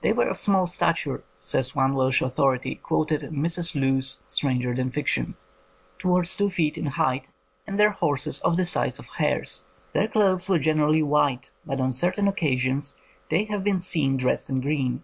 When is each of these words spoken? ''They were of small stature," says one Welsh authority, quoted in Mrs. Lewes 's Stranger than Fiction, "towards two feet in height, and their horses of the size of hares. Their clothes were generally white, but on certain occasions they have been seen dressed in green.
''They 0.00 0.14
were 0.14 0.28
of 0.28 0.38
small 0.38 0.68
stature," 0.68 1.24
says 1.38 1.74
one 1.74 1.96
Welsh 1.96 2.22
authority, 2.22 2.76
quoted 2.76 3.24
in 3.24 3.34
Mrs. 3.34 3.74
Lewes 3.74 4.22
's 4.24 4.34
Stranger 4.34 4.72
than 4.72 4.90
Fiction, 4.90 5.34
"towards 5.98 6.36
two 6.36 6.50
feet 6.50 6.78
in 6.78 6.86
height, 6.86 7.30
and 7.66 7.76
their 7.76 7.90
horses 7.90 8.38
of 8.42 8.56
the 8.56 8.64
size 8.64 9.00
of 9.00 9.06
hares. 9.18 9.64
Their 9.92 10.06
clothes 10.06 10.48
were 10.48 10.60
generally 10.60 11.02
white, 11.02 11.50
but 11.64 11.80
on 11.80 11.90
certain 11.90 12.28
occasions 12.28 12.94
they 13.28 13.46
have 13.46 13.64
been 13.64 13.80
seen 13.80 14.16
dressed 14.16 14.48
in 14.48 14.60
green. 14.60 15.02